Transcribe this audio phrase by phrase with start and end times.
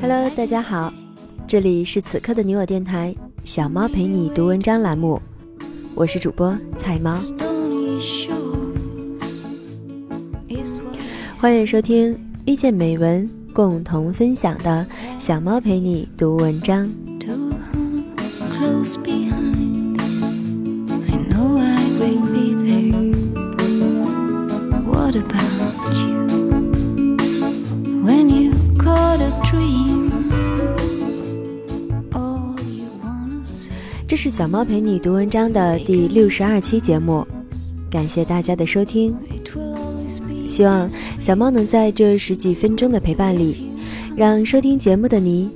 [0.00, 0.92] Hello，大家好，
[1.46, 3.12] 这里是此刻的你我电台，
[3.44, 5.20] 小猫陪你读文章栏目，
[5.96, 7.18] 我是主播菜猫，
[11.40, 14.86] 欢迎收听遇见美文共同分享的
[15.18, 16.88] 小猫陪你读文章。
[17.18, 17.36] 这
[34.20, 37.24] 是小猫陪你读文章的第六十二期节目，
[37.88, 39.14] 感谢大家的收听。
[40.48, 43.70] 希望小猫能在这十几分钟的陪伴里，
[44.16, 45.48] 让收听节目的你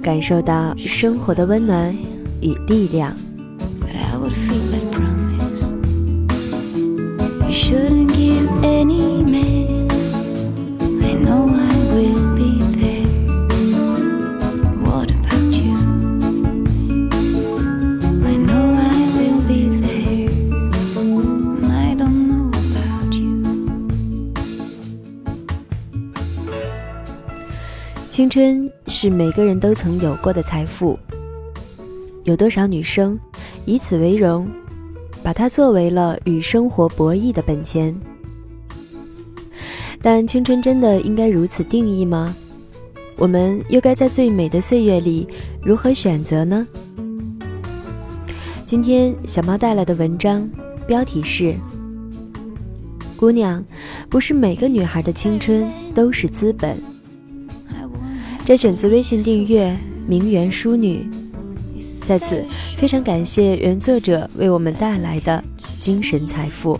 [0.00, 1.92] 感受到生活的温暖
[2.40, 3.12] 与力量。
[28.10, 30.98] 青春是每个人都曾有过的财富，
[32.22, 33.18] 有多少女生
[33.64, 34.48] 以此为荣，
[35.22, 37.94] 把它作为了与生活博弈的本钱？
[40.00, 42.34] 但青春真的应该如此定义吗？
[43.16, 45.26] 我们又该在最美的岁月里
[45.62, 46.66] 如何选择呢？
[48.66, 50.48] 今天小猫带来的文章
[50.86, 51.54] 标题是：
[53.16, 53.64] 姑娘，
[54.08, 56.76] 不是每个女孩的青春都是资本。
[58.44, 59.74] 摘选自微信订阅
[60.06, 61.08] 名媛淑女，
[62.02, 62.44] 在此
[62.76, 65.42] 非常感谢原作者为我们带来的
[65.80, 66.78] 精神财富。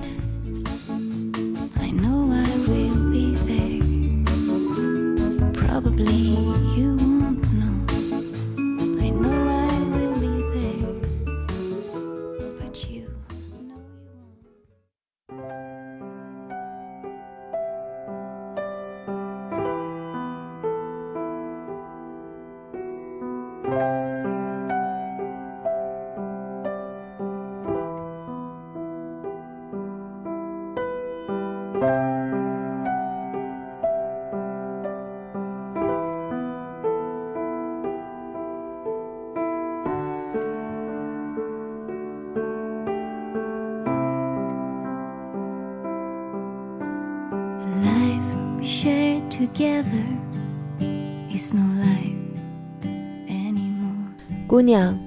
[54.47, 54.98] 姑娘，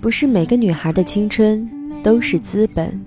[0.00, 1.64] 不是每个女孩的青春
[2.02, 3.00] 都是资本。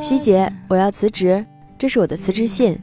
[0.00, 1.46] 希姐，我要辞职，
[1.78, 2.76] 这是我的辞职信。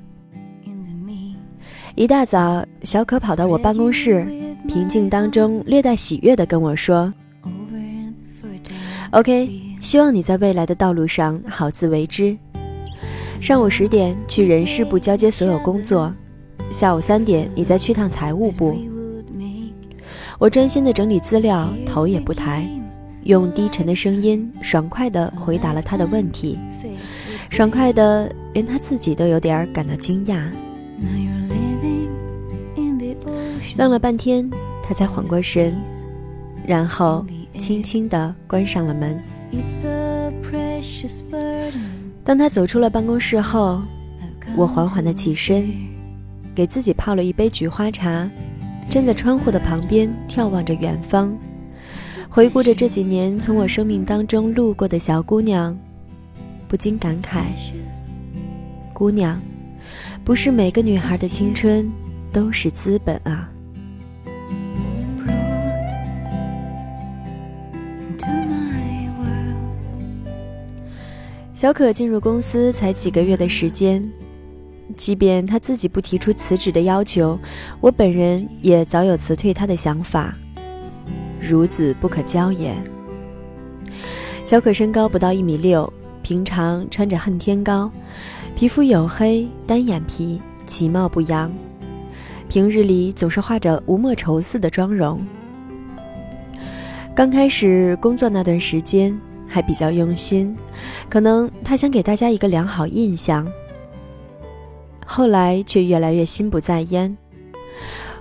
[1.95, 4.25] 一大早，小可跑到我办公室，
[4.69, 7.13] 平静当中略带喜悦的跟我说。
[9.11, 9.49] OK，
[9.81, 12.37] 希望你在未来的道路上好自为之。
[13.41, 16.13] 上午十点去人事部交接所有工作，
[16.69, 18.73] 下午三点你再去趟财务部。
[20.39, 22.65] 我专心的整理资料，头也不抬，
[23.23, 26.57] 用低沉的声音爽快的回答了他的问题，
[27.49, 30.41] 爽快的连他自己都有点感到惊讶。
[33.75, 34.49] 愣了半天，
[34.81, 35.75] 他才缓过神，
[36.65, 37.25] 然后。
[37.57, 39.21] 轻轻地关上了门。
[42.23, 43.81] 当他走出了办公室后，
[44.55, 45.69] 我缓缓地起身，
[46.55, 48.29] 给自己泡了一杯菊花茶，
[48.89, 51.35] 站在窗户的旁边眺望着远方，
[52.29, 55.77] 回顾着这几年从我生命当中路过的小姑娘，
[56.67, 57.43] 不禁感慨：
[58.93, 59.41] 姑娘，
[60.23, 61.91] 不是每个女孩的青春
[62.31, 63.49] 都是资本啊。
[71.61, 74.03] 小可进入公司才几个月的时间，
[74.95, 77.37] 即便他自己不提出辞职的要求，
[77.79, 80.33] 我本人也早有辞退他的想法。
[81.39, 82.75] 孺子不可教也。
[84.43, 85.93] 小可身高不到一米六，
[86.23, 87.91] 平常穿着恨天高，
[88.55, 91.53] 皮肤黝黑，单眼皮，其貌不扬，
[92.49, 95.23] 平日里总是画着吴莫愁似的妆容。
[97.13, 99.15] 刚开始工作那段时间。
[99.51, 100.55] 还比较用心，
[101.09, 103.45] 可能他想给大家一个良好印象。
[105.05, 107.17] 后来却越来越心不在焉，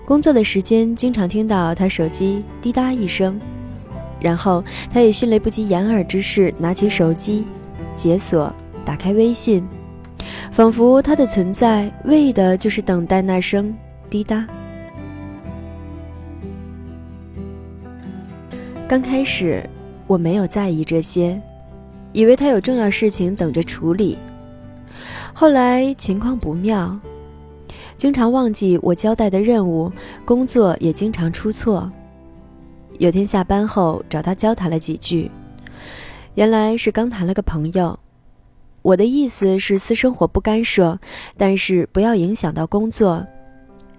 [0.05, 3.41] 工作的时间经常听到他手机滴答一声，
[4.21, 7.45] 然后他以迅雷不及掩耳之势拿起手机，
[7.95, 8.53] 解锁，
[8.85, 9.65] 打开微信，
[10.51, 13.73] 仿佛他的存在为的就是等待那声
[14.11, 14.45] 滴答。
[18.89, 19.63] 刚开始
[20.11, 21.41] 我没有在意这些，
[22.13, 24.19] 以为他有重要事情等着处理。
[25.33, 26.99] 后来情况不妙，
[27.97, 29.93] 经常忘记我交代的任务，
[30.25, 31.89] 工作也经常出错。
[32.99, 35.31] 有天下班后找他交谈了几句，
[36.35, 37.97] 原来是刚谈了个朋友。
[38.83, 40.99] 我的意思是私生活不干涉，
[41.37, 43.25] 但是不要影响到工作。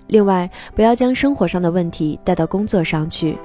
[0.07, 3.38] 另外，不要将生活上的问题带到工作上去。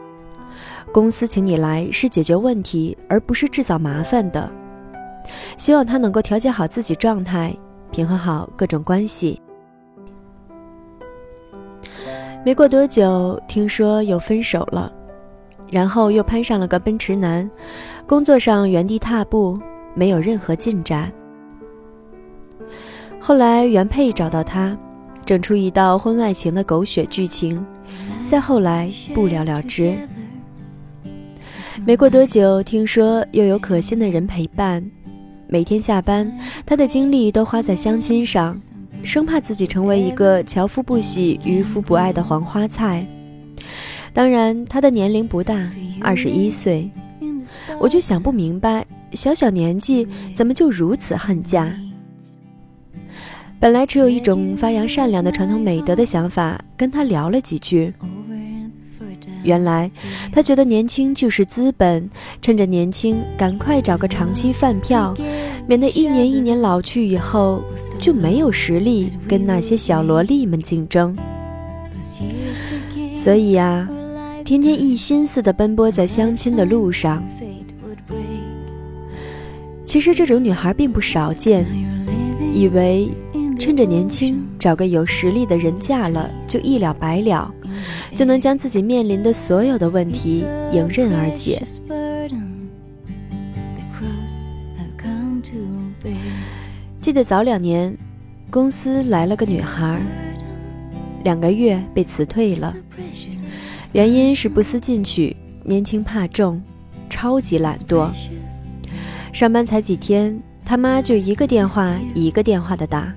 [0.96, 4.50] 公司请你来是解决问题，而不是制造麻烦的。
[5.58, 7.54] 希望他能够调节好自己状态，
[7.92, 9.38] 平衡好各种关系。
[12.42, 14.90] 没过多久，听说又分手了，
[15.70, 17.46] 然后又攀上了个奔驰男，
[18.06, 19.60] 工作上原地踏步，
[19.94, 21.12] 没有任何进展。
[23.20, 24.74] 后来原配找到他，
[25.26, 27.62] 整出一道婚外情的狗血剧情，
[28.24, 29.94] 再后来不了了之。
[31.84, 34.84] 没过多久，听说又有可心的人陪伴，
[35.46, 36.30] 每天下班，
[36.64, 38.56] 他的精力都花在相亲上，
[39.02, 43.06] 生怕自己成为一个樵夫不喜、渔夫不爱的黄花菜。
[44.12, 45.54] 当然，他的年龄不大，
[46.00, 46.90] 二十一岁，
[47.78, 51.70] 我就想不明白，小小年纪怎么就如此恨嫁？
[53.60, 57.92] 本来只有一种发扬善良的传统美德的想法，跟他聊了几句。
[59.46, 59.90] 原来，
[60.32, 62.10] 他觉得年轻就是资本，
[62.42, 65.14] 趁着年轻赶快找个长期饭票，
[65.68, 67.62] 免得一年一年老去以后
[68.00, 71.16] 就没有实力跟那些小萝莉们竞争。
[73.16, 73.88] 所以啊，
[74.44, 77.22] 天天一心思的奔波在相亲的路上。
[79.84, 81.64] 其实这种女孩并不少见，
[82.52, 83.08] 以为
[83.58, 87.52] 趁着年轻找个有实力的人嫁了就一了百了。
[88.14, 91.62] 就能将自己面临的所有的问题迎刃而解。
[97.00, 97.96] 记得早两年，
[98.50, 100.00] 公司来了个女孩，
[101.22, 102.74] 两个月被辞退了，
[103.92, 106.60] 原因是不思进取，年轻怕重，
[107.08, 108.10] 超级懒惰。
[109.32, 113.14] 上班才几天，他妈就一个电话一个电话的打。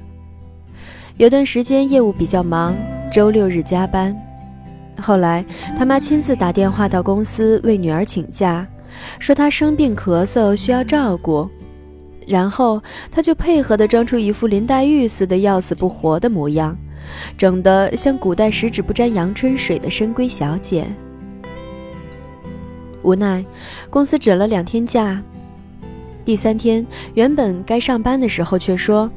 [1.18, 2.76] 有段时间业务比较忙，
[3.12, 4.16] 周六日加班。
[5.02, 5.46] 后来，
[5.78, 8.68] 他妈亲自打电话到公司为女儿请假，
[9.20, 11.50] 说她生病咳嗽需要照顾，
[12.28, 16.78] 然后他就配合的装出一副林黛玉似的要死不活的模样，
[17.38, 20.86] 整得像古代十指不沾阳春水的深闺小姐。
[23.02, 23.44] 无奈，
[23.90, 25.24] 公司整了两天假，
[26.26, 29.10] 第三天原本该上班的时候却说，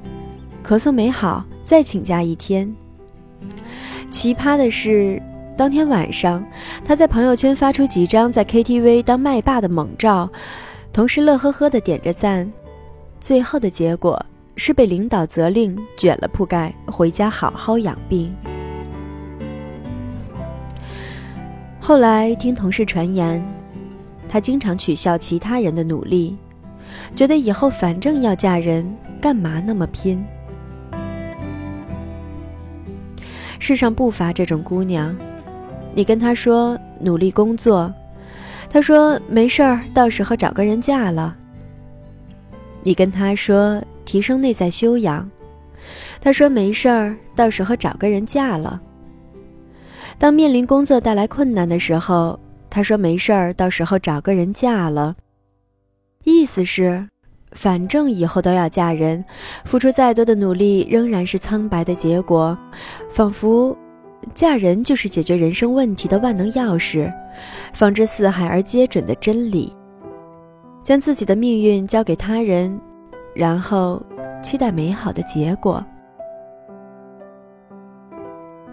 [0.65, 2.73] 咳嗽没好，再请假一天。
[4.09, 5.21] 奇葩的是。
[5.63, 6.45] 当天晚上，
[6.85, 10.29] 他在朋友圈发出几张在 KTV 当麦霸的猛照，
[10.93, 12.53] 同事乐呵呵的点着赞。
[13.21, 14.21] 最后的结果
[14.57, 18.35] 是被领导责令卷了铺盖回家好好养病。
[21.79, 23.41] 后来听同事传言，
[24.29, 26.37] 他经常取笑其他人的努力，
[27.15, 28.85] 觉得以后反正要嫁人，
[29.21, 30.25] 干嘛那么拼？
[33.61, 35.17] 世上不乏这种姑娘。
[35.95, 37.93] 你跟他说努力工作，
[38.71, 41.37] 他说没事儿，到时候找个人嫁了。
[42.83, 45.31] 你跟他说提升内在修养，
[46.21, 48.81] 他说没事儿，到时候找个人嫁了。
[50.19, 52.39] 当面临工作带来困难的时候，
[52.71, 55.15] 他说没事儿，到时候找个人嫁了。
[56.25, 57.07] 意思是，
[57.51, 59.25] 反正以后都要嫁人，
[59.65, 62.57] 付出再多的努力仍然是苍白的结果，
[63.11, 63.77] 仿佛。
[64.35, 67.13] 嫁人就是解决人生问题的万能钥匙，
[67.73, 69.73] 放之四海而皆准的真理。
[70.83, 72.81] 将自己的命运交给他人，
[73.35, 74.03] 然后
[74.43, 75.85] 期待美好的结果。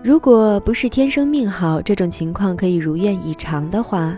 [0.01, 4.17] 如果不是天生命好，这种情况可以如愿以偿的话，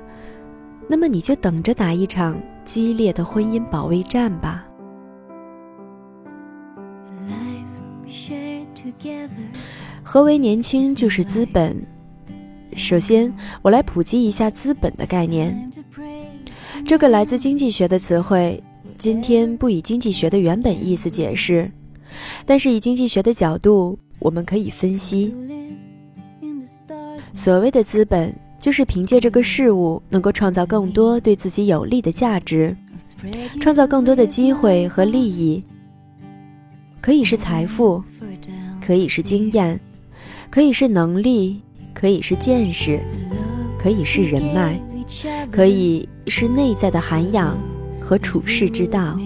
[0.88, 4.64] 那么你就等着打一场激烈的婚姻保卫战吧。
[10.13, 11.74] 何为年轻就是资本？
[12.75, 15.72] 首先，我来普及一下资本的概念。
[16.86, 18.62] 这个来自经济学的词汇，
[18.98, 21.72] 今天不以经济学的原本意思解释，
[22.46, 25.34] 但是以经济学的角度，我们可以分析。
[27.34, 32.75] 所谓的资本，就是凭借这个事物能够创造更多对自己有利的价值，
[33.62, 35.63] 创造更多的机会和利益。
[37.00, 38.03] 可以是财富，
[38.86, 39.80] 可以是经验，
[40.51, 41.62] 可以是能力，
[41.93, 43.00] 可以是见识，
[43.81, 44.77] 可以是人脉，
[45.50, 47.58] 可以是内在的涵养
[48.01, 49.17] 和处世之道。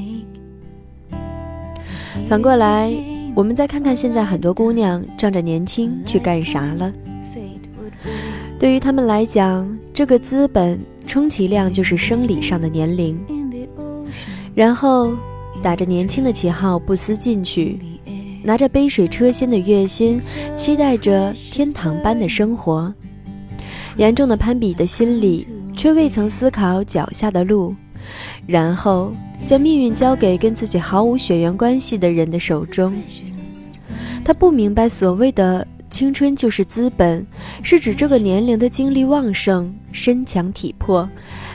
[2.30, 2.94] 反过来，
[3.36, 6.94] 我们再看看现在很多姑娘仗着年轻去干啥了？
[8.60, 13.20] 对于他们来讲，这个资本充其量就是生理上的年龄，
[14.54, 15.12] 然后
[15.64, 17.80] 打着年轻的旗号不思进取，
[18.46, 20.22] 拿着杯水车薪的月薪，
[20.56, 22.94] 期待着天堂般的生活，
[23.98, 27.76] 严重的攀比的心理，却未曾思考脚下的路，
[28.46, 29.12] 然后
[29.44, 32.94] 将命运交给跟自己毫无血缘关系的人的手中。
[34.24, 35.68] 他不明白所谓的。
[35.88, 37.26] 青春就是资本，
[37.64, 41.08] 是指这个年龄的精力旺盛、身强体魄，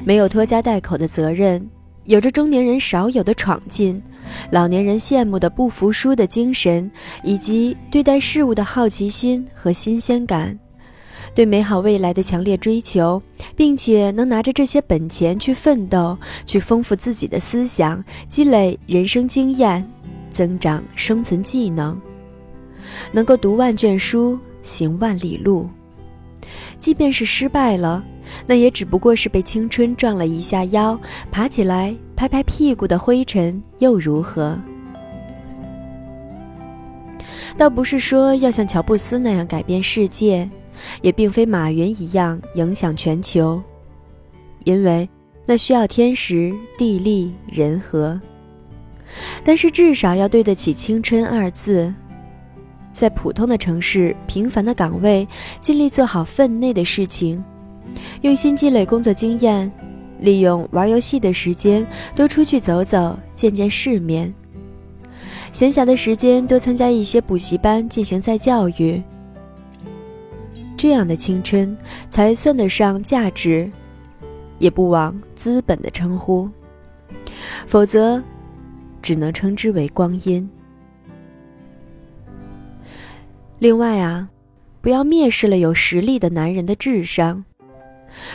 [0.02, 1.68] 没有拖家带口的责任，
[2.10, 4.02] 有着中年人少有的闯劲，
[4.50, 6.90] 老年人羡慕的不服输的精神，
[7.22, 10.58] 以及对待事物的好奇心和新鲜感，
[11.36, 13.22] 对美好未来的强烈追求，
[13.54, 19.88] 并且能拿着这些本钱去奋斗，去丰富自己的思想，积累人生经验，
[20.32, 21.96] 增长生存技能。
[23.12, 25.70] 能够读万卷书，行万里路，
[26.78, 28.02] 即便是失败了，
[28.46, 30.98] 那也只不过是被青春撞了一下腰，
[31.30, 34.58] 爬起来拍拍屁股的灰尘又如何？
[37.56, 40.48] 倒不是说要像乔布斯那样改变世界，
[41.02, 43.62] 也并非马云一样影响全球，
[44.64, 45.08] 因为
[45.44, 48.18] 那需要天时地利人和。
[49.44, 51.92] 但是至少要对得起“青春”二字。
[52.92, 55.26] 在普通的城市、平凡的岗位，
[55.60, 57.42] 尽力做好分内的事情，
[58.22, 59.70] 用心积累工作经验，
[60.18, 64.32] 利用玩游戏的时间多出去走走，见见世面。
[65.52, 69.02] 闲暇的时间多参加一些补习班进行再教育。
[70.76, 71.76] 这样的青春
[72.08, 73.70] 才算得上价值，
[74.58, 76.48] 也不枉资本的称呼，
[77.66, 78.22] 否则，
[79.02, 80.48] 只能称之为光阴。
[83.60, 84.26] 另外啊，
[84.80, 87.44] 不要蔑视了有实力的男人的智商，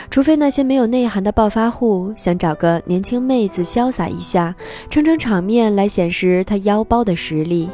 [0.08, 4.54] 除非那些没有内涵的暴发户想找个年轻妹子潇洒一下，
[4.88, 7.68] 撑撑场面来显示他腰包的实力。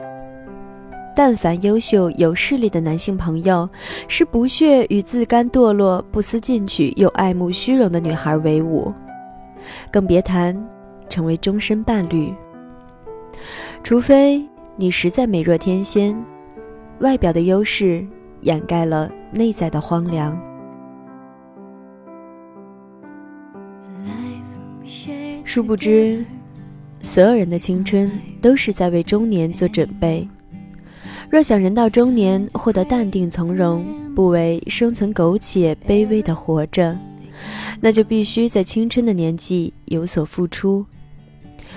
[1.14, 3.68] 但凡优秀有势力的男性朋友，
[4.08, 8.90] 是不屑与自甘堕落、不思进取又爱慕虚荣的女孩为伍，
[9.90, 10.56] 更别谈
[11.06, 12.32] 成为终身伴侣。
[13.84, 14.42] 除非
[14.74, 16.16] 你实在美若天仙。
[17.02, 18.06] 外表的优势
[18.42, 20.40] 掩盖了内在的荒凉。
[25.44, 26.24] 殊不知，
[27.02, 28.08] 所有人的青春
[28.40, 30.26] 都是在为中年做准备。
[31.28, 36.96] 若想人到中年获得淡定从容，不为生存苟且卑微的活着，
[37.80, 40.86] 那就必须在青春的年纪有所付出，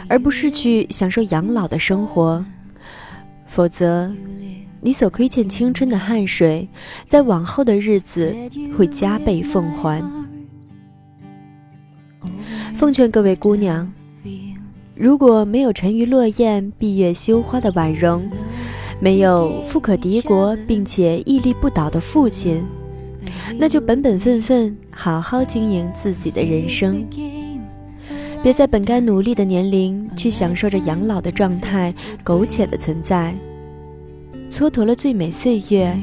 [0.07, 2.45] 而不是去享受养老的生活。
[3.47, 4.13] 否则。
[4.85, 6.67] 你所亏欠青春的汗水，
[7.07, 8.35] 在往后的日子
[8.77, 9.99] 会加倍奉还。
[12.75, 13.91] 奉劝各位姑娘，
[14.95, 18.29] 如果没有沉鱼落雁、闭月羞花的婉容，
[18.99, 22.63] 没有富可敌国并且屹立不倒的父亲，
[23.57, 27.03] 那就本本分分好好经营自己的人生，
[28.43, 31.91] 别在本该努力的年龄去享受着养老的状态、
[32.23, 33.33] 苟且的存在。
[34.49, 35.93] 蹉跎了最美岁月，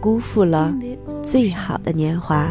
[0.00, 0.72] 辜负了
[1.24, 2.48] 最好的年华。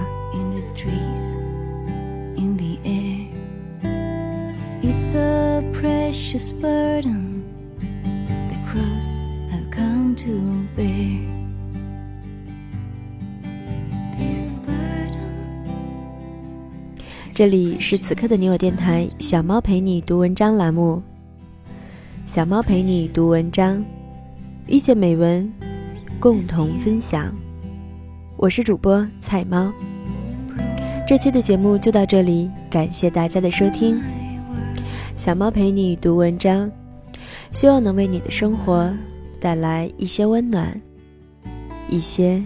[17.34, 21.02] 这里是此刻的你我电台，小猫陪你读文章栏目。
[22.26, 23.84] 小猫陪你读文章。
[24.68, 25.50] 遇见美文，
[26.20, 27.34] 共同分享。
[28.36, 29.72] 我是主播菜猫。
[31.08, 34.02] 这期的节目就到这里，感谢大家的收听。
[35.16, 36.70] 小猫陪你读文章，
[37.50, 38.94] 希望能为你的生活
[39.40, 40.82] 带来一些温暖，
[41.90, 42.44] 一些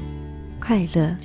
[0.59, 1.17] 快乐。